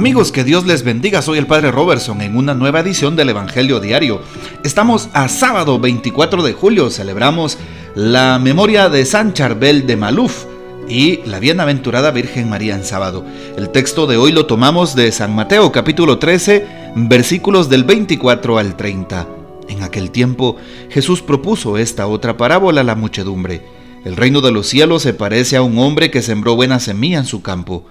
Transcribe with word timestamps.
Amigos, 0.00 0.32
que 0.32 0.44
Dios 0.44 0.64
les 0.64 0.82
bendiga. 0.82 1.20
Soy 1.20 1.36
el 1.36 1.46
Padre 1.46 1.70
Robertson 1.70 2.22
en 2.22 2.34
una 2.34 2.54
nueva 2.54 2.80
edición 2.80 3.16
del 3.16 3.28
Evangelio 3.28 3.80
Diario. 3.80 4.22
Estamos 4.64 5.10
a 5.12 5.28
sábado 5.28 5.78
24 5.78 6.42
de 6.42 6.54
julio. 6.54 6.88
Celebramos 6.88 7.58
la 7.94 8.38
memoria 8.38 8.88
de 8.88 9.04
San 9.04 9.34
Charbel 9.34 9.86
de 9.86 9.98
Maluf 9.98 10.46
y 10.88 11.20
la 11.26 11.38
bienaventurada 11.38 12.12
Virgen 12.12 12.48
María 12.48 12.76
en 12.76 12.84
sábado. 12.84 13.26
El 13.58 13.68
texto 13.68 14.06
de 14.06 14.16
hoy 14.16 14.32
lo 14.32 14.46
tomamos 14.46 14.94
de 14.94 15.12
San 15.12 15.34
Mateo 15.34 15.70
capítulo 15.70 16.18
13, 16.18 16.66
versículos 16.96 17.68
del 17.68 17.84
24 17.84 18.56
al 18.56 18.78
30. 18.78 19.28
En 19.68 19.82
aquel 19.82 20.12
tiempo 20.12 20.56
Jesús 20.88 21.20
propuso 21.20 21.76
esta 21.76 22.06
otra 22.06 22.38
parábola 22.38 22.80
a 22.80 22.84
la 22.84 22.94
muchedumbre. 22.94 23.60
El 24.06 24.16
reino 24.16 24.40
de 24.40 24.50
los 24.50 24.66
cielos 24.66 25.02
se 25.02 25.12
parece 25.12 25.58
a 25.58 25.62
un 25.62 25.78
hombre 25.78 26.10
que 26.10 26.22
sembró 26.22 26.56
buena 26.56 26.80
semilla 26.80 27.18
en 27.18 27.26
su 27.26 27.42
campo. 27.42 27.84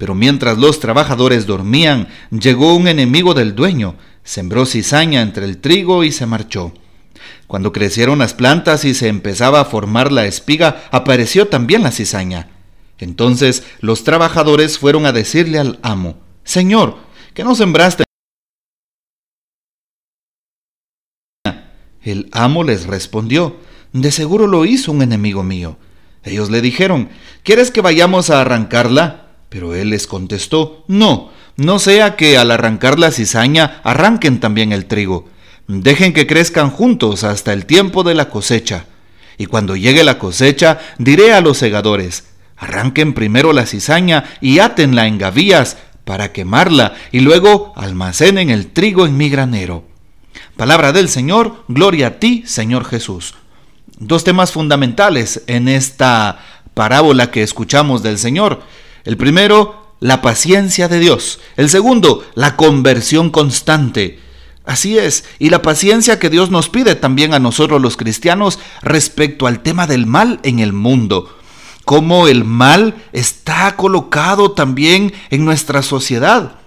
Pero 0.00 0.14
mientras 0.14 0.56
los 0.56 0.80
trabajadores 0.80 1.46
dormían, 1.46 2.08
llegó 2.30 2.74
un 2.74 2.88
enemigo 2.88 3.34
del 3.34 3.54
dueño, 3.54 3.96
sembró 4.24 4.64
cizaña 4.64 5.20
entre 5.20 5.44
el 5.44 5.58
trigo 5.58 6.04
y 6.04 6.10
se 6.10 6.24
marchó. 6.24 6.72
Cuando 7.46 7.70
crecieron 7.70 8.20
las 8.20 8.32
plantas 8.32 8.86
y 8.86 8.94
se 8.94 9.08
empezaba 9.08 9.60
a 9.60 9.66
formar 9.66 10.10
la 10.10 10.24
espiga, 10.24 10.84
apareció 10.90 11.48
también 11.48 11.82
la 11.82 11.90
cizaña. 11.90 12.48
Entonces 12.96 13.62
los 13.80 14.02
trabajadores 14.02 14.78
fueron 14.78 15.04
a 15.04 15.12
decirle 15.12 15.58
al 15.58 15.78
amo, 15.82 16.16
Señor, 16.44 16.96
¿qué 17.34 17.44
no 17.44 17.54
sembraste? 17.54 18.04
El 22.00 22.30
amo 22.32 22.64
les 22.64 22.86
respondió, 22.86 23.58
De 23.92 24.12
seguro 24.12 24.46
lo 24.46 24.64
hizo 24.64 24.92
un 24.92 25.02
enemigo 25.02 25.42
mío. 25.42 25.76
Ellos 26.24 26.48
le 26.48 26.62
dijeron, 26.62 27.10
¿Quieres 27.42 27.70
que 27.70 27.82
vayamos 27.82 28.30
a 28.30 28.40
arrancarla? 28.40 29.19
Pero 29.50 29.74
él 29.74 29.90
les 29.90 30.06
contestó, 30.06 30.84
No, 30.88 31.30
no 31.56 31.78
sea 31.78 32.16
que 32.16 32.38
al 32.38 32.50
arrancar 32.50 32.98
la 32.98 33.10
cizaña 33.10 33.82
arranquen 33.84 34.40
también 34.40 34.72
el 34.72 34.86
trigo. 34.86 35.28
Dejen 35.66 36.14
que 36.14 36.26
crezcan 36.26 36.70
juntos 36.70 37.22
hasta 37.22 37.52
el 37.52 37.66
tiempo 37.66 38.02
de 38.02 38.14
la 38.14 38.30
cosecha. 38.30 38.86
Y 39.36 39.46
cuando 39.46 39.76
llegue 39.76 40.02
la 40.02 40.18
cosecha, 40.18 40.78
diré 40.98 41.34
a 41.34 41.40
los 41.40 41.58
segadores, 41.58 42.24
arranquen 42.56 43.12
primero 43.12 43.52
la 43.52 43.66
cizaña 43.66 44.24
y 44.40 44.58
átenla 44.58 45.06
en 45.06 45.18
gavillas 45.18 45.76
para 46.04 46.32
quemarla, 46.32 46.94
y 47.12 47.20
luego 47.20 47.72
almacenen 47.76 48.50
el 48.50 48.68
trigo 48.68 49.06
en 49.06 49.16
mi 49.16 49.28
granero. 49.28 49.84
Palabra 50.56 50.92
del 50.92 51.08
Señor, 51.08 51.64
gloria 51.68 52.06
a 52.08 52.18
ti, 52.18 52.42
Señor 52.46 52.84
Jesús. 52.84 53.34
Dos 53.98 54.24
temas 54.24 54.52
fundamentales 54.52 55.42
en 55.46 55.68
esta 55.68 56.40
parábola 56.74 57.30
que 57.30 57.42
escuchamos 57.42 58.02
del 58.02 58.18
Señor. 58.18 58.62
El 59.04 59.16
primero, 59.16 59.94
la 60.00 60.22
paciencia 60.22 60.88
de 60.88 60.98
Dios. 60.98 61.40
El 61.56 61.68
segundo, 61.68 62.24
la 62.34 62.56
conversión 62.56 63.30
constante. 63.30 64.18
Así 64.64 64.98
es, 64.98 65.24
y 65.38 65.50
la 65.50 65.62
paciencia 65.62 66.18
que 66.18 66.30
Dios 66.30 66.50
nos 66.50 66.68
pide 66.68 66.94
también 66.94 67.34
a 67.34 67.38
nosotros 67.38 67.80
los 67.80 67.96
cristianos 67.96 68.58
respecto 68.82 69.46
al 69.46 69.62
tema 69.62 69.86
del 69.86 70.06
mal 70.06 70.38
en 70.42 70.58
el 70.60 70.72
mundo. 70.72 71.36
Cómo 71.84 72.28
el 72.28 72.44
mal 72.44 72.94
está 73.12 73.74
colocado 73.76 74.52
también 74.52 75.12
en 75.30 75.44
nuestra 75.44 75.82
sociedad. 75.82 76.60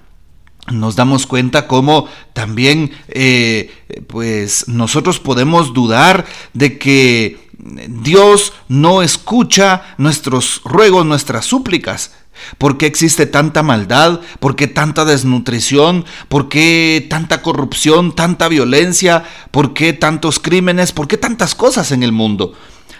Nos 0.72 0.95
damos 0.95 1.28
cuenta 1.28 1.68
cómo 1.68 2.08
también 2.34 2.92
eh, 3.09 3.72
pues 4.08 4.68
nosotros 4.68 5.20
podemos 5.20 5.73
dudar 5.73 6.25
de 6.53 6.78
que 6.78 7.50
Dios 7.58 8.53
no 8.68 9.02
escucha 9.02 9.95
nuestros 9.97 10.62
ruegos, 10.64 11.06
nuestras 11.06 11.45
súplicas. 11.45 12.12
¿Por 12.58 12.78
qué 12.78 12.86
existe 12.86 13.26
tanta 13.26 13.64
maldad? 13.64 14.22
¿Por 14.40 14.56
qué 14.56 14.68
tanta 14.68 15.06
desnutrición? 15.06 16.06
¿Por 16.30 16.50
qué 16.50 17.06
tanta 17.10 17.42
corrupción, 17.42 18.16
tanta 18.16 18.48
violencia? 18.48 19.24
¿Por 19.52 19.74
qué 19.74 19.94
tantos 19.94 20.40
crímenes? 20.40 20.92
¿Por 20.92 21.08
qué 21.08 21.18
tantas 21.18 21.56
cosas 21.56 21.92
en 21.92 22.04
el 22.04 22.12
mundo? 22.12 22.54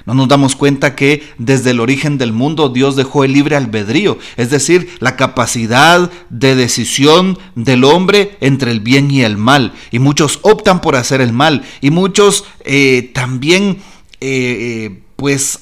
No 0.06 0.14
nos 0.14 0.28
damos 0.28 0.56
cuenta 0.56 0.96
que 0.96 1.24
desde 1.38 1.72
el 1.72 1.80
origen 1.80 2.18
del 2.18 2.34
mundo 2.34 2.68
Dios 2.68 2.98
dejó 2.98 3.24
el 3.24 3.32
libre 3.32 3.56
albedrío, 3.56 4.18
es 4.36 4.50
decir, 4.50 4.98
la 5.00 5.16
capacidad 5.16 6.12
de 6.30 6.56
decisión 6.56 7.38
del 7.56 7.86
hombre 7.86 8.38
entre 8.42 8.72
el 8.72 8.82
bien 8.82 9.10
y 9.10 9.22
el 9.22 9.38
mal. 9.38 9.74
Y 9.92 10.00
muchos 10.00 10.40
optan 10.42 10.82
por 10.82 10.98
hacer 10.98 11.22
el 11.22 11.32
mal 11.32 11.64
y 11.80 11.90
muchos 11.90 12.44
eh, 12.66 13.12
también 13.14 13.82
eh, 14.20 14.90
eh, 14.90 15.04
pues 15.16 15.60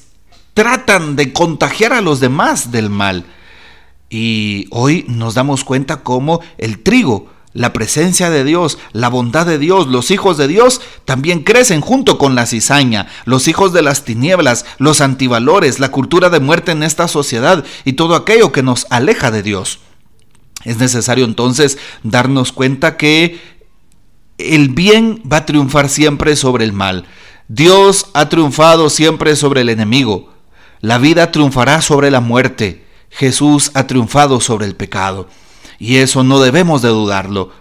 tratan 0.56 1.16
de 1.16 1.34
contagiar 1.34 1.94
a 1.94 2.02
los 2.02 2.20
demás 2.20 2.72
del 2.72 2.90
mal. 2.90 3.26
Y 4.12 4.68
hoy 4.72 5.06
nos 5.08 5.36
damos 5.36 5.64
cuenta 5.64 6.04
cómo 6.04 6.42
el 6.58 6.80
trigo, 6.84 7.32
la 7.54 7.72
presencia 7.72 8.30
de 8.30 8.44
Dios, 8.44 8.78
la 8.92 9.08
bondad 9.08 9.46
de 9.46 9.58
Dios, 9.58 9.88
los 9.88 10.12
hijos 10.12 10.38
de 10.38 10.50
Dios 10.50 10.82
también 11.06 11.44
crecen 11.44 11.80
junto 11.80 12.18
con 12.18 12.36
la 12.36 12.46
cizaña, 12.46 13.08
los 13.24 13.48
hijos 13.48 13.72
de 13.72 13.82
las 13.82 14.04
tinieblas, 14.04 14.66
los 14.80 15.00
antivalores, 15.00 15.80
la 15.80 15.92
cultura 15.92 16.30
de 16.30 16.42
muerte 16.42 16.74
en 16.74 16.84
esta 16.84 17.08
sociedad 17.08 17.64
y 17.86 17.94
todo 17.94 18.16
aquello 18.16 18.52
que 18.52 18.64
nos 18.64 18.86
aleja 18.90 19.32
de 19.32 19.44
Dios. 19.44 19.80
Es 20.66 20.78
necesario 20.78 21.24
entonces 21.24 21.78
darnos 22.04 22.52
cuenta 22.52 22.98
que 22.98 23.40
el 24.38 24.70
bien 24.70 25.24
va 25.32 25.38
a 25.38 25.46
triunfar 25.46 25.88
siempre 25.88 26.36
sobre 26.36 26.66
el 26.66 26.74
mal. 26.74 27.06
Dios 27.48 28.08
ha 28.14 28.28
triunfado 28.28 28.90
siempre 28.90 29.38
sobre 29.38 29.62
el 29.62 29.70
enemigo. 29.70 30.34
La 30.82 30.98
vida 30.98 31.32
triunfará 31.32 31.82
sobre 31.82 32.12
la 32.12 32.20
muerte. 32.20 32.91
Jesús 33.12 33.72
ha 33.76 33.88
triunfado 33.88 34.40
sobre 34.40 34.66
el 34.66 34.76
pecado. 34.76 35.30
Y 35.78 35.98
eso 35.98 36.24
no 36.24 36.40
debemos 36.40 36.82
de 36.82 36.90
dudarlo. 36.90 37.52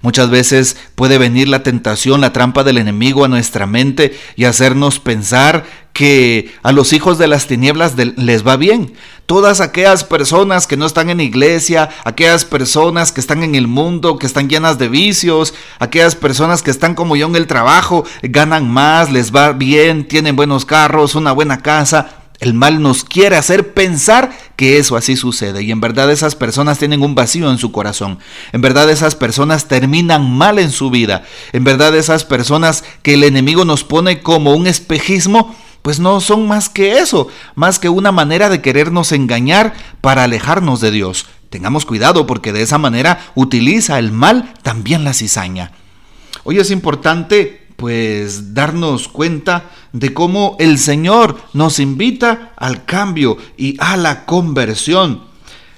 Muchas 0.00 0.30
veces 0.30 0.76
puede 0.94 1.18
venir 1.18 1.48
la 1.48 1.62
tentación, 1.62 2.20
la 2.20 2.32
trampa 2.32 2.62
del 2.62 2.78
enemigo 2.78 3.24
a 3.24 3.28
nuestra 3.28 3.66
mente 3.66 4.16
y 4.36 4.44
hacernos 4.44 5.00
pensar 5.00 5.64
que 5.92 6.54
a 6.62 6.70
los 6.70 6.92
hijos 6.92 7.18
de 7.18 7.26
las 7.26 7.48
tinieblas 7.48 7.94
les 7.96 8.46
va 8.46 8.56
bien. 8.56 8.92
Todas 9.26 9.60
aquellas 9.60 10.04
personas 10.04 10.66
que 10.66 10.76
no 10.76 10.86
están 10.86 11.10
en 11.10 11.20
iglesia, 11.20 11.88
aquellas 12.04 12.44
personas 12.44 13.10
que 13.10 13.20
están 13.20 13.42
en 13.42 13.56
el 13.56 13.66
mundo, 13.66 14.18
que 14.18 14.26
están 14.26 14.48
llenas 14.48 14.78
de 14.78 14.88
vicios, 14.88 15.54
aquellas 15.80 16.14
personas 16.14 16.62
que 16.62 16.70
están 16.70 16.94
como 16.94 17.16
yo 17.16 17.26
en 17.26 17.34
el 17.34 17.48
trabajo, 17.48 18.04
ganan 18.22 18.70
más, 18.70 19.10
les 19.10 19.34
va 19.34 19.52
bien, 19.52 20.06
tienen 20.06 20.36
buenos 20.36 20.64
carros, 20.64 21.16
una 21.16 21.32
buena 21.32 21.62
casa, 21.62 22.17
el 22.40 22.54
mal 22.54 22.80
nos 22.80 23.04
quiere 23.04 23.36
hacer 23.36 23.74
pensar 23.74 24.30
que 24.54 24.78
eso 24.78 24.96
así 24.96 25.16
sucede 25.16 25.62
y 25.62 25.72
en 25.72 25.80
verdad 25.80 26.10
esas 26.10 26.36
personas 26.36 26.78
tienen 26.78 27.02
un 27.02 27.14
vacío 27.14 27.50
en 27.50 27.58
su 27.58 27.72
corazón. 27.72 28.18
En 28.52 28.60
verdad 28.60 28.88
esas 28.90 29.16
personas 29.16 29.66
terminan 29.66 30.30
mal 30.30 30.58
en 30.58 30.70
su 30.70 30.90
vida. 30.90 31.24
En 31.52 31.64
verdad 31.64 31.96
esas 31.96 32.24
personas 32.24 32.84
que 33.02 33.14
el 33.14 33.24
enemigo 33.24 33.64
nos 33.64 33.82
pone 33.82 34.22
como 34.22 34.54
un 34.54 34.68
espejismo, 34.68 35.54
pues 35.82 35.98
no 35.98 36.20
son 36.20 36.46
más 36.46 36.68
que 36.68 36.98
eso, 36.98 37.28
más 37.56 37.78
que 37.78 37.88
una 37.88 38.12
manera 38.12 38.48
de 38.48 38.62
querernos 38.62 39.10
engañar 39.10 39.74
para 40.00 40.24
alejarnos 40.24 40.80
de 40.80 40.92
Dios. 40.92 41.26
Tengamos 41.50 41.86
cuidado 41.86 42.26
porque 42.26 42.52
de 42.52 42.62
esa 42.62 42.78
manera 42.78 43.20
utiliza 43.34 43.98
el 43.98 44.12
mal 44.12 44.54
también 44.62 45.02
la 45.02 45.14
cizaña. 45.14 45.72
Hoy 46.44 46.58
es 46.58 46.70
importante 46.70 47.67
pues 47.78 48.54
darnos 48.54 49.06
cuenta 49.06 49.70
de 49.92 50.12
cómo 50.12 50.56
el 50.58 50.80
Señor 50.80 51.38
nos 51.52 51.78
invita 51.78 52.52
al 52.56 52.84
cambio 52.84 53.38
y 53.56 53.76
a 53.78 53.96
la 53.96 54.24
conversión. 54.24 55.22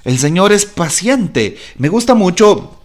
El 0.03 0.17
Señor 0.17 0.51
es 0.51 0.65
paciente. 0.65 1.59
Me 1.77 1.89
gusta 1.89 2.15
mucho 2.15 2.79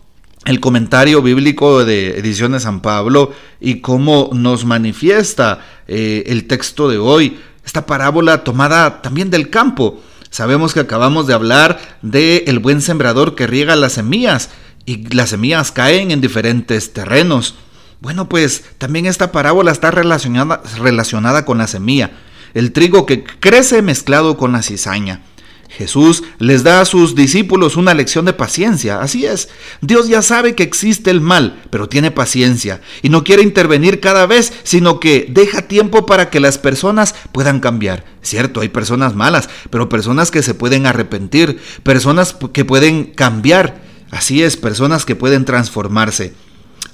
el 0.44 0.60
comentario 0.60 1.22
bíblico 1.22 1.82
de 1.86 2.18
Ediciones 2.18 2.64
San 2.64 2.82
Pablo 2.82 3.32
y 3.58 3.80
cómo 3.80 4.28
nos 4.34 4.66
manifiesta 4.66 5.60
eh, 5.88 6.24
el 6.26 6.46
texto 6.46 6.90
de 6.90 6.98
hoy, 6.98 7.38
esta 7.64 7.86
parábola 7.86 8.44
tomada 8.44 9.00
también 9.00 9.30
del 9.30 9.48
campo. 9.48 9.98
Sabemos 10.28 10.74
que 10.74 10.80
acabamos 10.80 11.26
de 11.26 11.32
hablar 11.32 11.98
de 12.02 12.44
el 12.48 12.58
buen 12.58 12.82
sembrador 12.82 13.34
que 13.34 13.46
riega 13.46 13.76
las 13.76 13.94
semillas 13.94 14.50
y 14.84 15.08
las 15.14 15.30
semillas 15.30 15.72
caen 15.72 16.10
en 16.10 16.20
diferentes 16.20 16.92
terrenos. 16.92 17.54
Bueno, 18.00 18.28
pues 18.28 18.64
también 18.78 19.06
esta 19.06 19.32
parábola 19.32 19.72
está 19.72 19.90
relacionada, 19.90 20.62
relacionada 20.78 21.44
con 21.44 21.58
la 21.58 21.66
semilla, 21.66 22.10
el 22.54 22.72
trigo 22.72 23.06
que 23.06 23.24
crece 23.24 23.82
mezclado 23.82 24.36
con 24.36 24.52
la 24.52 24.62
cizaña. 24.62 25.22
Jesús 25.68 26.22
les 26.38 26.62
da 26.62 26.80
a 26.80 26.84
sus 26.84 27.14
discípulos 27.14 27.76
una 27.76 27.94
lección 27.94 28.24
de 28.24 28.32
paciencia. 28.32 29.00
Así 29.00 29.26
es, 29.26 29.48
Dios 29.80 30.08
ya 30.08 30.22
sabe 30.22 30.54
que 30.54 30.62
existe 30.62 31.10
el 31.10 31.20
mal, 31.20 31.62
pero 31.70 31.88
tiene 31.88 32.10
paciencia 32.10 32.80
y 33.02 33.08
no 33.08 33.24
quiere 33.24 33.42
intervenir 33.42 34.00
cada 34.00 34.26
vez, 34.26 34.52
sino 34.62 35.00
que 35.00 35.26
deja 35.28 35.62
tiempo 35.62 36.06
para 36.06 36.30
que 36.30 36.40
las 36.40 36.58
personas 36.58 37.14
puedan 37.32 37.60
cambiar. 37.60 38.04
Cierto, 38.22 38.60
hay 38.60 38.68
personas 38.68 39.14
malas, 39.14 39.48
pero 39.70 39.88
personas 39.88 40.30
que 40.30 40.42
se 40.42 40.54
pueden 40.54 40.86
arrepentir, 40.86 41.60
personas 41.82 42.36
que 42.52 42.64
pueden 42.64 43.04
cambiar. 43.04 43.84
Así 44.10 44.42
es, 44.42 44.56
personas 44.56 45.04
que 45.04 45.16
pueden 45.16 45.44
transformarse. 45.44 46.32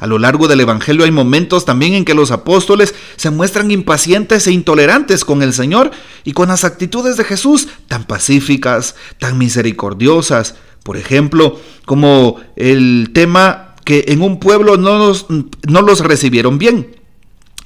A 0.03 0.09
lo 0.09 0.19
largo 0.19 0.49
del 0.49 0.59
Evangelio 0.59 1.05
hay 1.05 1.13
momentos 1.13 1.65
también 1.65 1.95
en 1.95 2.05
que 2.05 2.15
los 2.15 2.33
apóstoles 2.33 2.93
se 3.15 3.31
muestran 3.31 3.71
impacientes 3.71 4.49
e 4.49 4.51
intolerantes 4.51 5.25
con 5.25 5.45
el 5.45 5.53
Señor 5.53 5.93
y 6.25 6.33
con 6.33 6.49
las 6.49 6.65
actitudes 6.65 7.17
de 7.17 7.23
Jesús, 7.23 7.69
tan 7.87 8.03
pacíficas, 8.03 8.97
tan 9.21 9.39
misericordiosas. 9.39 10.57
Por 10.83 10.97
ejemplo, 10.97 11.57
como 11.85 12.41
el 12.57 13.11
tema 13.15 13.77
que 13.85 14.07
en 14.09 14.23
un 14.23 14.41
pueblo 14.41 14.77
no, 14.77 15.13
no 15.69 15.83
los 15.83 16.01
recibieron 16.01 16.59
bien. 16.59 16.97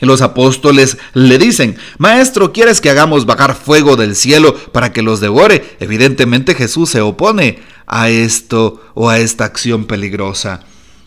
Los 0.01 0.21
apóstoles 0.21 0.99
le 1.15 1.39
dicen, 1.39 1.79
Maestro, 1.97 2.53
¿quieres 2.53 2.83
que 2.83 2.91
hagamos 2.91 3.25
bajar 3.25 3.55
fuego 3.55 3.97
del 3.97 4.15
cielo 4.15 4.55
para 4.73 4.93
que 4.93 5.01
los 5.01 5.21
devore? 5.21 5.79
Evidentemente 5.81 6.55
Jesús 6.55 6.91
se 6.91 7.01
opone 7.01 7.61
a 7.87 8.11
esto 8.11 8.83
o 8.93 9.09
a 9.09 9.21
esta 9.21 9.47
acción 9.47 9.87
peligrosa. 9.87 10.67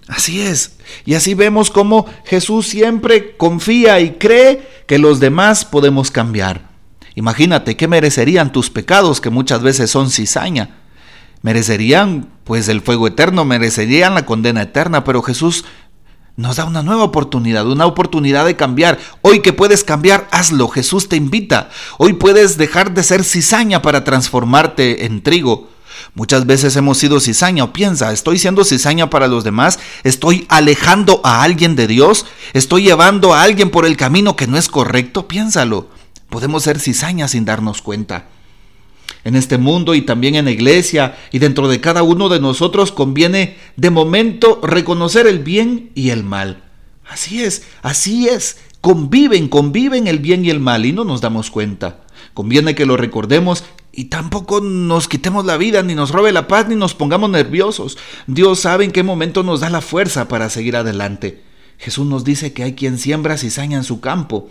Así 0.09 0.41
es. 0.41 0.73
Y 1.05 1.13
así 1.13 1.35
vemos 1.35 1.69
cómo 1.69 2.07
Jesús 2.25 2.67
siempre 2.67 3.37
confía 3.37 3.99
y 3.99 4.13
cree 4.13 4.67
que 4.87 4.97
los 4.97 5.19
demás 5.19 5.65
podemos 5.65 6.09
cambiar. 6.09 6.67
Imagínate 7.13 7.77
qué 7.77 7.87
merecerían 7.87 8.51
tus 8.51 8.71
pecados 8.71 9.21
que 9.21 9.29
muchas 9.29 9.61
veces 9.61 9.91
son 9.91 10.09
cizaña. 10.09 10.77
Merecerían 11.43 12.27
pues 12.43 12.67
el 12.69 12.81
fuego 12.81 13.07
eterno, 13.07 13.45
merecerían 13.45 14.15
la 14.15 14.25
condena 14.25 14.63
eterna, 14.63 15.03
pero 15.03 15.21
Jesús 15.21 15.63
nos 16.35 16.55
da 16.55 16.65
una 16.65 16.81
nueva 16.81 17.03
oportunidad, 17.03 17.67
una 17.67 17.85
oportunidad 17.85 18.45
de 18.45 18.55
cambiar. 18.55 18.97
Hoy 19.21 19.41
que 19.41 19.53
puedes 19.53 19.83
cambiar, 19.83 20.27
hazlo. 20.31 20.69
Jesús 20.69 21.07
te 21.07 21.17
invita. 21.17 21.69
Hoy 21.99 22.13
puedes 22.13 22.57
dejar 22.57 22.93
de 22.93 23.03
ser 23.03 23.23
cizaña 23.23 23.83
para 23.83 24.03
transformarte 24.03 25.05
en 25.05 25.21
trigo. 25.21 25.67
Muchas 26.15 26.45
veces 26.45 26.75
hemos 26.75 26.97
sido 26.97 27.19
cizaña 27.19 27.63
o 27.63 27.73
piensa, 27.73 28.11
estoy 28.11 28.39
siendo 28.39 28.63
cizaña 28.63 29.09
para 29.09 29.27
los 29.27 29.43
demás, 29.43 29.79
estoy 30.03 30.45
alejando 30.49 31.21
a 31.23 31.43
alguien 31.43 31.75
de 31.75 31.87
Dios, 31.87 32.25
estoy 32.53 32.83
llevando 32.83 33.33
a 33.33 33.43
alguien 33.43 33.69
por 33.69 33.85
el 33.85 33.95
camino 33.95 34.35
que 34.35 34.47
no 34.47 34.57
es 34.57 34.67
correcto, 34.67 35.27
piénsalo. 35.27 35.89
Podemos 36.29 36.63
ser 36.63 36.79
cizaña 36.79 37.27
sin 37.27 37.45
darnos 37.45 37.81
cuenta 37.81 38.25
en 39.23 39.35
este 39.35 39.57
mundo 39.57 39.95
y 39.95 40.01
también 40.01 40.35
en 40.35 40.45
la 40.45 40.51
iglesia 40.51 41.17
y 41.31 41.39
dentro 41.39 41.67
de 41.67 41.81
cada 41.81 42.03
uno 42.03 42.29
de 42.29 42.39
nosotros 42.39 42.91
conviene 42.91 43.57
de 43.75 43.89
momento 43.89 44.59
reconocer 44.63 45.27
el 45.27 45.39
bien 45.39 45.91
y 45.95 46.09
el 46.09 46.23
mal. 46.23 46.63
Así 47.09 47.43
es, 47.43 47.63
así 47.81 48.27
es. 48.27 48.57
Conviven, 48.81 49.49
conviven 49.49 50.07
el 50.07 50.19
bien 50.19 50.45
y 50.45 50.49
el 50.49 50.59
mal 50.59 50.85
y 50.85 50.93
no 50.93 51.03
nos 51.03 51.21
damos 51.21 51.51
cuenta. 51.51 52.01
Conviene 52.33 52.75
que 52.75 52.85
lo 52.85 52.95
recordemos 52.95 53.63
y 53.99 54.05
tampoco 54.05 54.61
nos 54.61 55.09
quitemos 55.09 55.43
la 55.43 55.57
vida, 55.57 55.83
ni 55.83 55.93
nos 55.93 56.11
robe 56.11 56.31
la 56.31 56.47
paz, 56.47 56.69
ni 56.69 56.77
nos 56.77 56.93
pongamos 56.93 57.29
nerviosos. 57.31 57.97
Dios 58.27 58.61
sabe 58.61 58.85
en 58.85 58.93
qué 58.93 59.03
momento 59.03 59.43
nos 59.43 59.59
da 59.59 59.69
la 59.69 59.81
fuerza 59.81 60.29
para 60.29 60.49
seguir 60.49 60.77
adelante. 60.77 61.43
Jesús 61.77 62.07
nos 62.07 62.23
dice 62.23 62.53
que 62.53 62.63
hay 62.63 62.75
quien 62.75 62.97
siembra 62.97 63.37
cizaña 63.37 63.75
en 63.75 63.83
su 63.83 63.99
campo. 63.99 64.49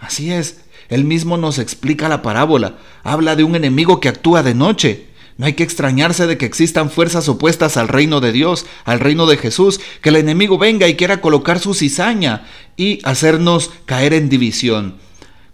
Así 0.00 0.30
es, 0.30 0.64
él 0.90 1.04
mismo 1.04 1.38
nos 1.38 1.58
explica 1.58 2.10
la 2.10 2.20
parábola. 2.20 2.76
Habla 3.04 3.36
de 3.36 3.44
un 3.44 3.56
enemigo 3.56 4.00
que 4.00 4.10
actúa 4.10 4.42
de 4.42 4.54
noche. 4.54 5.06
No 5.38 5.46
hay 5.46 5.54
que 5.54 5.64
extrañarse 5.64 6.26
de 6.26 6.36
que 6.36 6.44
existan 6.44 6.90
fuerzas 6.90 7.26
opuestas 7.30 7.78
al 7.78 7.88
reino 7.88 8.20
de 8.20 8.32
Dios, 8.32 8.66
al 8.84 9.00
reino 9.00 9.24
de 9.24 9.38
Jesús, 9.38 9.80
que 10.02 10.10
el 10.10 10.16
enemigo 10.16 10.58
venga 10.58 10.88
y 10.88 10.96
quiera 10.96 11.22
colocar 11.22 11.58
su 11.58 11.72
cizaña 11.72 12.44
y 12.76 12.98
hacernos 13.04 13.70
caer 13.86 14.12
en 14.12 14.28
división. 14.28 14.96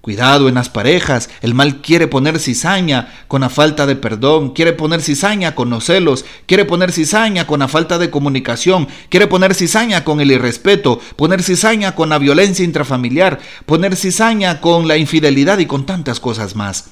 Cuidado 0.00 0.48
en 0.48 0.54
las 0.54 0.70
parejas, 0.70 1.28
el 1.42 1.52
mal 1.52 1.82
quiere 1.82 2.06
poner 2.06 2.38
cizaña 2.38 3.12
con 3.28 3.42
la 3.42 3.50
falta 3.50 3.84
de 3.84 3.96
perdón, 3.96 4.54
quiere 4.54 4.72
poner 4.72 5.02
cizaña 5.02 5.54
con 5.54 5.68
los 5.68 5.84
celos, 5.84 6.24
quiere 6.46 6.64
poner 6.64 6.90
cizaña 6.90 7.46
con 7.46 7.60
la 7.60 7.68
falta 7.68 7.98
de 7.98 8.08
comunicación, 8.08 8.88
quiere 9.10 9.26
poner 9.26 9.54
cizaña 9.54 10.02
con 10.02 10.22
el 10.22 10.30
irrespeto, 10.30 11.00
poner 11.16 11.42
cizaña 11.42 11.94
con 11.94 12.08
la 12.08 12.18
violencia 12.18 12.64
intrafamiliar, 12.64 13.40
poner 13.66 13.94
cizaña 13.94 14.62
con 14.62 14.88
la 14.88 14.96
infidelidad 14.96 15.58
y 15.58 15.66
con 15.66 15.84
tantas 15.84 16.18
cosas 16.18 16.56
más. 16.56 16.86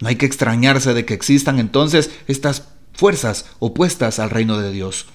No 0.00 0.08
hay 0.08 0.16
que 0.16 0.26
extrañarse 0.26 0.94
de 0.94 1.04
que 1.04 1.14
existan 1.14 1.60
entonces 1.60 2.10
estas 2.26 2.64
fuerzas 2.92 3.46
opuestas 3.60 4.18
al 4.18 4.30
reino 4.30 4.58
de 4.58 4.72
Dios. 4.72 5.06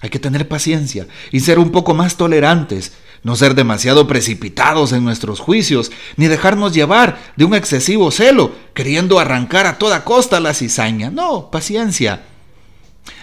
Hay 0.00 0.08
que 0.08 0.18
tener 0.18 0.48
paciencia 0.48 1.06
y 1.30 1.40
ser 1.40 1.58
un 1.58 1.70
poco 1.70 1.92
más 1.94 2.16
tolerantes, 2.16 2.92
no 3.22 3.36
ser 3.36 3.54
demasiado 3.54 4.06
precipitados 4.06 4.92
en 4.92 5.04
nuestros 5.04 5.38
juicios, 5.40 5.92
ni 6.16 6.26
dejarnos 6.26 6.74
llevar 6.74 7.18
de 7.36 7.44
un 7.44 7.54
excesivo 7.54 8.10
celo, 8.10 8.52
queriendo 8.74 9.18
arrancar 9.18 9.66
a 9.66 9.78
toda 9.78 10.04
costa 10.04 10.40
la 10.40 10.54
cizaña. 10.54 11.10
No, 11.10 11.50
paciencia. 11.50 12.24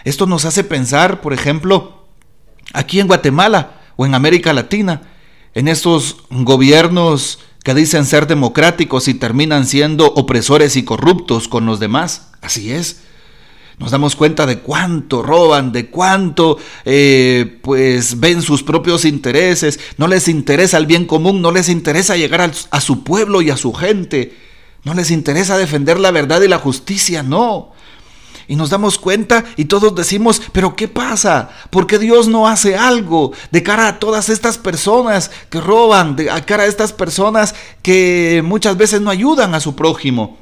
Esto 0.06 0.26
nos 0.26 0.46
hace 0.46 0.64
pensar, 0.64 1.22
por 1.22 1.34
ejemplo, 1.34 2.06
aquí 2.74 3.00
en 3.00 3.08
Guatemala 3.08 3.82
o 3.98 4.06
en 4.06 4.16
América 4.16 4.54
Latina, 4.54 5.02
en 5.54 5.68
estos 5.68 6.18
gobiernos 6.30 7.40
que 7.64 7.74
dicen 7.74 8.06
ser 8.06 8.26
democráticos 8.28 9.10
y 9.10 9.14
terminan 9.14 9.66
siendo 9.66 10.08
opresores 10.14 10.78
y 10.78 10.84
corruptos 10.84 11.50
con 11.50 11.66
los 11.66 11.80
demás. 11.80 12.32
Así 12.42 12.72
es 12.72 13.02
nos 13.80 13.92
damos 13.92 14.16
cuenta 14.18 14.46
de 14.46 14.60
cuánto 14.60 15.24
roban, 15.24 15.72
de 15.72 15.90
cuánto 15.90 16.58
eh, 16.84 17.60
pues 17.62 18.20
ven 18.20 18.42
sus 18.42 18.62
propios 18.62 19.06
intereses, 19.06 19.80
no 19.98 20.08
les 20.08 20.28
interesa 20.28 20.78
el 20.78 20.86
bien 20.86 21.06
común, 21.06 21.42
no 21.42 21.52
les 21.52 21.70
interesa 21.70 22.18
llegar 22.18 22.42
a, 22.42 22.52
a 22.72 22.82
su 22.82 23.04
pueblo 23.04 23.42
y 23.42 23.50
a 23.50 23.58
su 23.58 23.74
gente, 23.74 24.36
no 24.84 24.94
les 24.94 25.12
interesa 25.12 25.58
defender 25.58 25.98
la 25.98 26.12
verdad 26.12 26.42
y 26.42 26.50
la 26.50 26.60
justicia, 26.60 27.24
no. 27.24 27.72
Y 28.50 28.56
nos 28.56 28.70
damos 28.72 28.98
cuenta 28.98 29.46
y 29.56 29.66
todos 29.66 29.96
decimos, 29.96 30.42
pero 30.52 30.76
¿qué 30.76 30.88
pasa? 30.88 31.50
¿Por 31.70 31.88
qué 31.88 32.00
Dios 32.00 32.28
no 32.28 32.48
hace 32.48 32.76
algo 32.76 33.32
de 33.52 33.64
cara 33.64 33.88
a 33.88 34.00
todas 34.00 34.28
estas 34.28 34.58
personas 34.58 35.32
que 35.50 35.62
roban, 35.62 36.16
de 36.16 36.26
cara 36.46 36.64
a 36.64 36.68
estas 36.68 36.92
personas 36.92 37.56
que 37.82 38.42
muchas 38.44 38.76
veces 38.76 39.02
no 39.02 39.10
ayudan 39.12 39.54
a 39.54 39.60
su 39.60 39.76
prójimo? 39.76 40.38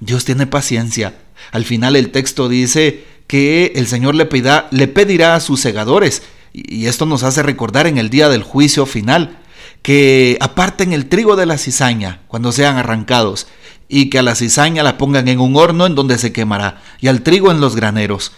Dios 0.00 0.24
tiene 0.24 0.46
paciencia. 0.46 1.14
Al 1.52 1.64
final 1.64 1.96
el 1.96 2.10
texto 2.10 2.48
dice 2.48 3.04
que 3.26 3.72
el 3.76 3.86
Señor 3.86 4.14
le, 4.14 4.28
le 4.70 4.88
pedirá 4.88 5.34
a 5.34 5.40
sus 5.40 5.60
segadores, 5.60 6.22
y 6.52 6.86
esto 6.86 7.06
nos 7.06 7.22
hace 7.22 7.42
recordar 7.42 7.86
en 7.86 7.98
el 7.98 8.10
día 8.10 8.28
del 8.28 8.42
juicio 8.42 8.86
final, 8.86 9.38
que 9.82 10.36
aparten 10.40 10.92
el 10.92 11.06
trigo 11.06 11.36
de 11.36 11.46
la 11.46 11.58
cizaña 11.58 12.20
cuando 12.28 12.52
sean 12.52 12.76
arrancados, 12.76 13.46
y 13.88 14.10
que 14.10 14.18
a 14.18 14.22
la 14.22 14.34
cizaña 14.34 14.82
la 14.82 14.98
pongan 14.98 15.28
en 15.28 15.40
un 15.40 15.56
horno 15.56 15.86
en 15.86 15.94
donde 15.94 16.18
se 16.18 16.32
quemará, 16.32 16.82
y 17.00 17.08
al 17.08 17.22
trigo 17.22 17.50
en 17.50 17.60
los 17.60 17.76
graneros. 17.76 18.32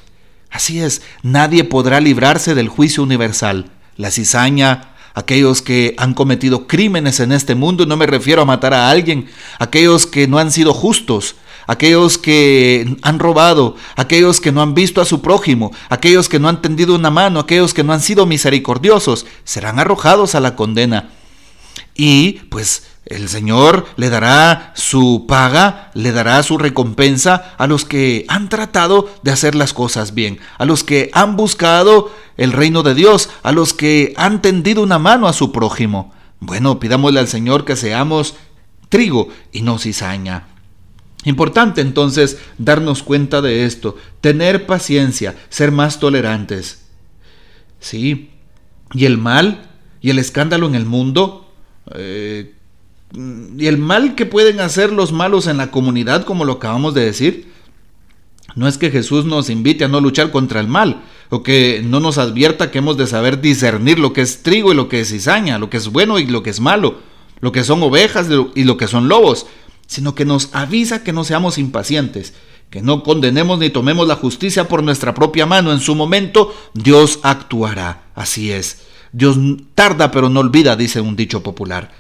Así 0.50 0.80
es, 0.80 1.02
nadie 1.22 1.64
podrá 1.64 2.00
librarse 2.00 2.54
del 2.54 2.68
juicio 2.68 3.02
universal. 3.02 3.70
La 3.96 4.10
cizaña, 4.10 4.94
aquellos 5.14 5.62
que 5.62 5.94
han 5.98 6.14
cometido 6.14 6.66
crímenes 6.66 7.20
en 7.20 7.32
este 7.32 7.54
mundo, 7.54 7.86
no 7.86 7.96
me 7.96 8.06
refiero 8.06 8.42
a 8.42 8.46
matar 8.46 8.74
a 8.74 8.90
alguien, 8.90 9.28
aquellos 9.58 10.06
que 10.06 10.26
no 10.26 10.38
han 10.38 10.50
sido 10.52 10.72
justos, 10.72 11.34
aquellos 11.68 12.18
que 12.18 12.96
han 13.02 13.20
robado, 13.20 13.76
aquellos 13.94 14.40
que 14.40 14.50
no 14.50 14.62
han 14.62 14.74
visto 14.74 15.00
a 15.00 15.04
su 15.04 15.22
prójimo, 15.22 15.70
aquellos 15.90 16.28
que 16.28 16.40
no 16.40 16.48
han 16.48 16.60
tendido 16.60 16.96
una 16.96 17.10
mano, 17.10 17.38
aquellos 17.38 17.74
que 17.74 17.84
no 17.84 17.92
han 17.92 18.00
sido 18.00 18.26
misericordiosos, 18.26 19.26
serán 19.44 19.78
arrojados 19.78 20.34
a 20.34 20.40
la 20.40 20.56
condena. 20.56 21.10
Y 21.94 22.40
pues 22.50 22.84
el 23.04 23.28
Señor 23.28 23.86
le 23.96 24.08
dará 24.08 24.72
su 24.74 25.26
paga, 25.28 25.90
le 25.94 26.12
dará 26.12 26.42
su 26.42 26.58
recompensa 26.58 27.54
a 27.58 27.66
los 27.66 27.84
que 27.84 28.24
han 28.28 28.48
tratado 28.48 29.08
de 29.22 29.30
hacer 29.30 29.54
las 29.54 29.72
cosas 29.72 30.14
bien, 30.14 30.38
a 30.56 30.64
los 30.64 30.84
que 30.84 31.10
han 31.12 31.36
buscado 31.36 32.10
el 32.36 32.52
reino 32.52 32.82
de 32.82 32.94
Dios, 32.94 33.28
a 33.42 33.52
los 33.52 33.74
que 33.74 34.14
han 34.16 34.40
tendido 34.40 34.82
una 34.82 34.98
mano 34.98 35.28
a 35.28 35.32
su 35.34 35.52
prójimo. 35.52 36.12
Bueno, 36.40 36.80
pidámosle 36.80 37.20
al 37.20 37.28
Señor 37.28 37.64
que 37.64 37.76
seamos 37.76 38.36
trigo 38.88 39.28
y 39.52 39.62
no 39.62 39.78
cizaña. 39.78 40.46
Importante 41.24 41.80
entonces 41.80 42.38
darnos 42.58 43.02
cuenta 43.02 43.42
de 43.42 43.64
esto, 43.64 43.96
tener 44.20 44.66
paciencia, 44.66 45.36
ser 45.48 45.72
más 45.72 45.98
tolerantes. 45.98 46.86
Sí, 47.80 48.30
y 48.92 49.04
el 49.04 49.18
mal 49.18 49.68
y 50.00 50.10
el 50.10 50.18
escándalo 50.18 50.66
en 50.68 50.76
el 50.76 50.84
mundo, 50.84 51.52
eh, 51.94 52.54
y 53.12 53.66
el 53.66 53.78
mal 53.78 54.14
que 54.14 54.26
pueden 54.26 54.60
hacer 54.60 54.92
los 54.92 55.12
malos 55.12 55.48
en 55.48 55.56
la 55.56 55.70
comunidad, 55.70 56.24
como 56.24 56.44
lo 56.44 56.54
acabamos 56.54 56.94
de 56.94 57.04
decir, 57.04 57.52
no 58.54 58.68
es 58.68 58.78
que 58.78 58.90
Jesús 58.90 59.24
nos 59.24 59.50
invite 59.50 59.84
a 59.84 59.88
no 59.88 60.00
luchar 60.00 60.30
contra 60.30 60.60
el 60.60 60.68
mal, 60.68 61.02
o 61.30 61.42
que 61.42 61.82
no 61.84 61.98
nos 62.00 62.18
advierta 62.18 62.70
que 62.70 62.78
hemos 62.78 62.96
de 62.96 63.06
saber 63.08 63.40
discernir 63.40 63.98
lo 63.98 64.12
que 64.12 64.20
es 64.20 64.42
trigo 64.44 64.72
y 64.72 64.76
lo 64.76 64.88
que 64.88 65.00
es 65.00 65.08
cizaña, 65.08 65.58
lo 65.58 65.68
que 65.68 65.78
es 65.78 65.88
bueno 65.88 66.18
y 66.18 66.26
lo 66.26 66.44
que 66.44 66.50
es 66.50 66.60
malo, 66.60 66.98
lo 67.40 67.50
que 67.50 67.64
son 67.64 67.82
ovejas 67.82 68.28
y 68.54 68.64
lo 68.64 68.76
que 68.76 68.86
son 68.86 69.08
lobos 69.08 69.46
sino 69.88 70.14
que 70.14 70.26
nos 70.26 70.50
avisa 70.52 71.02
que 71.02 71.12
no 71.12 71.24
seamos 71.24 71.58
impacientes, 71.58 72.34
que 72.70 72.82
no 72.82 73.02
condenemos 73.02 73.58
ni 73.58 73.70
tomemos 73.70 74.06
la 74.06 74.16
justicia 74.16 74.68
por 74.68 74.82
nuestra 74.82 75.14
propia 75.14 75.46
mano. 75.46 75.72
En 75.72 75.80
su 75.80 75.94
momento 75.94 76.54
Dios 76.74 77.18
actuará. 77.22 78.02
Así 78.14 78.52
es. 78.52 78.82
Dios 79.12 79.38
tarda 79.74 80.10
pero 80.10 80.28
no 80.28 80.40
olvida, 80.40 80.76
dice 80.76 81.00
un 81.00 81.16
dicho 81.16 81.42
popular. 81.42 81.90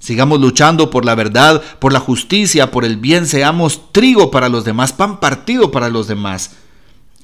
Sigamos 0.00 0.40
luchando 0.40 0.88
por 0.88 1.04
la 1.04 1.14
verdad, 1.14 1.62
por 1.78 1.92
la 1.92 2.00
justicia, 2.00 2.70
por 2.70 2.84
el 2.84 2.96
bien, 2.96 3.26
seamos 3.26 3.92
trigo 3.92 4.30
para 4.30 4.48
los 4.48 4.64
demás, 4.64 4.92
pan 4.92 5.20
partido 5.20 5.70
para 5.70 5.90
los 5.90 6.06
demás. 6.08 6.52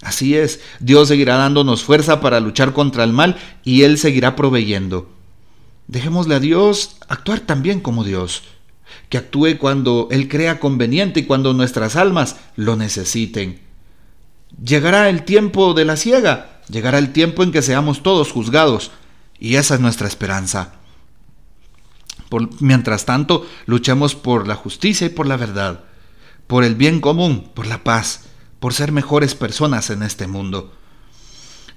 Así 0.03 0.35
es, 0.35 0.61
Dios 0.81 1.09
seguirá 1.09 1.37
dándonos 1.37 1.85
fuerza 1.85 2.21
para 2.21 2.41
luchar 2.41 2.73
contra 2.73 3.05
el 3.05 3.13
mal 3.13 3.37
y 3.65 3.83
Él 3.83 3.99
seguirá 3.99 4.37
proveyendo. 4.37 5.09
Dejémosle 5.87 6.35
a 6.35 6.41
Dios 6.41 6.97
actuar 7.09 7.41
también 7.41 7.81
como 7.81 8.05
Dios 8.05 8.43
que 9.09 9.19
actúe 9.19 9.59
cuando 9.59 10.09
Él 10.11 10.29
crea 10.29 10.61
conveniente 10.61 11.21
y 11.21 11.25
cuando 11.25 11.55
nuestras 11.55 11.97
almas 11.97 12.37
lo 12.57 12.77
necesiten. 12.77 13.61
llegará 14.63 15.09
el 15.09 15.25
tiempo 15.25 15.75
de 15.75 15.85
la 15.85 15.97
ciega, 15.97 16.61
llegará 16.69 16.99
el 16.99 17.13
tiempo 17.13 17.43
en 17.43 17.53
que 17.53 17.63
seamos 17.63 18.03
todos 18.03 18.33
juzgados, 18.33 18.91
y 19.39 19.57
esa 19.57 19.75
es 19.75 19.81
nuestra 19.81 20.07
esperanza. 20.07 20.75
mientras 22.61 23.05
tanto, 23.05 23.47
luchemos 23.67 24.15
por 24.15 24.49
la 24.49 24.55
justicia 24.55 25.07
y 25.07 25.11
por 25.11 25.27
la 25.27 25.37
verdad, 25.37 25.85
por 26.47 26.65
el 26.65 26.75
bien 26.75 27.01
común, 27.01 27.51
por 27.55 27.67
la 27.67 27.85
paz, 27.85 28.25
por 28.61 28.73
ser 28.73 28.93
mejores 28.93 29.35
personas 29.35 29.91
en 29.91 30.03
este 30.03 30.27
mundo. 30.27 30.73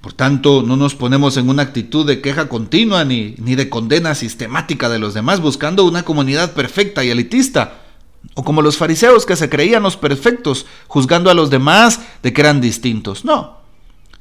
Por 0.05 0.13
tanto, 0.13 0.62
no 0.62 0.77
nos 0.77 0.93
ponemos 0.93 1.35
en 1.35 1.50
una 1.50 1.63
actitud 1.63 2.05
de 2.05 2.21
queja 2.21 2.47
continua 2.47 3.03
ni, 3.03 3.33
ni 3.39 3.55
de 3.55 3.69
condena 3.69 4.13
sistemática 4.13 4.88
de 4.88 5.00
los 5.00 5.15
demás 5.15 5.41
buscando 5.41 5.83
una 5.83 6.03
comunidad 6.03 6.53
perfecta 6.53 7.03
y 7.03 7.09
elitista. 7.09 7.81
O 8.35 8.43
como 8.43 8.62
los 8.62 8.77
fariseos 8.77 9.25
que 9.25 9.35
se 9.35 9.50
creían 9.50 9.81
los 9.81 9.97
perfectos, 9.97 10.67
juzgando 10.85 11.31
a 11.31 11.33
los 11.33 11.50
demás 11.50 12.01
de 12.21 12.33
que 12.33 12.41
eran 12.41 12.62
distintos. 12.62 13.25
No, 13.25 13.62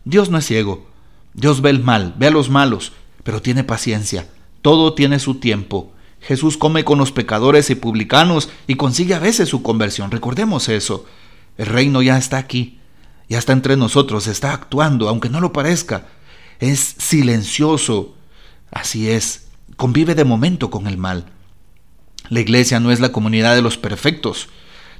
Dios 0.06 0.30
no 0.30 0.38
es 0.38 0.46
ciego. 0.46 0.86
Dios 1.34 1.60
ve 1.60 1.68
el 1.68 1.80
mal, 1.80 2.14
ve 2.16 2.28
a 2.28 2.30
los 2.30 2.48
malos, 2.48 2.92
pero 3.22 3.42
tiene 3.42 3.62
paciencia. 3.62 4.26
Todo 4.62 4.94
tiene 4.94 5.18
su 5.18 5.34
tiempo. 5.34 5.92
Jesús 6.22 6.56
come 6.56 6.84
con 6.84 6.96
los 6.96 7.12
pecadores 7.12 7.68
y 7.68 7.74
publicanos 7.74 8.48
y 8.66 8.76
consigue 8.76 9.12
a 9.12 9.18
veces 9.18 9.50
su 9.50 9.62
conversión. 9.62 10.10
Recordemos 10.10 10.70
eso. 10.70 11.04
El 11.58 11.66
reino 11.66 12.00
ya 12.00 12.16
está 12.16 12.38
aquí 12.38 12.78
ya 13.34 13.40
está 13.40 13.52
entre 13.52 13.76
nosotros, 13.76 14.28
está 14.28 14.52
actuando, 14.52 15.08
aunque 15.08 15.28
no 15.28 15.40
lo 15.40 15.52
parezca. 15.52 16.06
Es 16.60 16.94
silencioso. 16.98 18.14
Así 18.70 19.10
es. 19.10 19.48
Convive 19.76 20.14
de 20.14 20.24
momento 20.24 20.70
con 20.70 20.86
el 20.86 20.98
mal. 20.98 21.26
La 22.28 22.38
iglesia 22.38 22.78
no 22.78 22.92
es 22.92 23.00
la 23.00 23.10
comunidad 23.10 23.56
de 23.56 23.62
los 23.62 23.76
perfectos, 23.76 24.50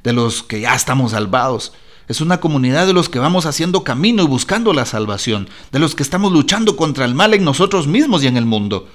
de 0.03 0.11
los 0.11 0.43
que 0.43 0.59
ya 0.59 0.75
estamos 0.75 1.11
salvados. 1.11 1.71
Es 2.09 2.19
una 2.19 2.41
comunidad 2.41 2.85
de 2.85 2.91
los 2.91 3.07
que 3.07 3.19
vamos 3.19 3.45
haciendo 3.45 3.85
camino 3.85 4.23
y 4.23 4.27
buscando 4.27 4.73
la 4.73 4.85
salvación, 4.85 5.47
de 5.71 5.79
los 5.79 5.95
que 5.95 6.03
estamos 6.03 6.33
luchando 6.33 6.75
contra 6.75 7.05
el 7.05 7.15
mal 7.15 7.33
en 7.33 7.45
nosotros 7.45 7.87
mismos 7.87 8.21
y 8.21 8.27
en 8.27 8.35
el 8.35 8.45
mundo. 8.45 8.89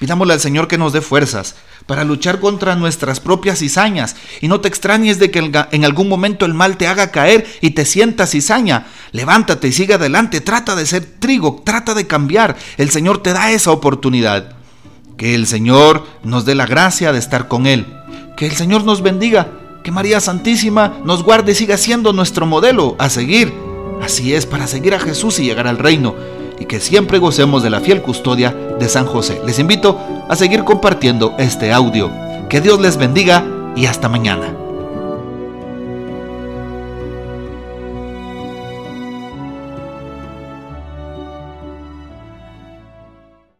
Pidámosle 0.00 0.34
al 0.34 0.40
Señor 0.40 0.66
que 0.66 0.78
nos 0.78 0.92
dé 0.92 1.00
fuerzas 1.00 1.54
para 1.90 2.04
luchar 2.04 2.38
contra 2.38 2.76
nuestras 2.76 3.18
propias 3.18 3.58
cizañas 3.58 4.14
y 4.40 4.46
no 4.46 4.60
te 4.60 4.68
extrañes 4.68 5.18
de 5.18 5.32
que 5.32 5.50
en 5.72 5.84
algún 5.84 6.08
momento 6.08 6.46
el 6.46 6.54
mal 6.54 6.76
te 6.76 6.86
haga 6.86 7.10
caer 7.10 7.44
y 7.60 7.70
te 7.70 7.84
sientas 7.84 8.30
cizaña. 8.30 8.86
Levántate 9.10 9.66
y 9.66 9.72
sigue 9.72 9.94
adelante, 9.94 10.40
trata 10.40 10.76
de 10.76 10.86
ser 10.86 11.04
trigo, 11.18 11.62
trata 11.64 11.94
de 11.94 12.06
cambiar. 12.06 12.56
El 12.76 12.90
Señor 12.90 13.24
te 13.24 13.32
da 13.32 13.50
esa 13.50 13.72
oportunidad. 13.72 14.52
Que 15.16 15.34
el 15.34 15.48
Señor 15.48 16.06
nos 16.22 16.44
dé 16.44 16.54
la 16.54 16.66
gracia 16.66 17.12
de 17.12 17.18
estar 17.18 17.48
con 17.48 17.66
Él. 17.66 17.84
Que 18.36 18.46
el 18.46 18.52
Señor 18.52 18.84
nos 18.84 19.02
bendiga. 19.02 19.50
Que 19.82 19.90
María 19.90 20.20
Santísima 20.20 21.00
nos 21.04 21.24
guarde 21.24 21.50
y 21.50 21.54
siga 21.56 21.76
siendo 21.76 22.12
nuestro 22.12 22.46
modelo 22.46 22.94
a 23.00 23.10
seguir. 23.10 23.52
Así 24.00 24.32
es, 24.32 24.46
para 24.46 24.68
seguir 24.68 24.94
a 24.94 25.00
Jesús 25.00 25.40
y 25.40 25.42
llegar 25.42 25.66
al 25.66 25.78
reino 25.78 26.14
y 26.60 26.66
que 26.66 26.78
siempre 26.78 27.18
gocemos 27.18 27.64
de 27.64 27.70
la 27.70 27.80
fiel 27.80 28.02
custodia 28.02 28.54
de 28.78 28.88
San 28.88 29.06
José. 29.06 29.40
Les 29.44 29.58
invito 29.58 29.98
a 30.28 30.36
seguir 30.36 30.62
compartiendo 30.62 31.34
este 31.38 31.72
audio. 31.72 32.10
Que 32.48 32.60
Dios 32.60 32.80
les 32.80 32.96
bendiga 32.96 33.44
y 33.74 33.86
hasta 33.86 34.08
mañana. 34.08 34.54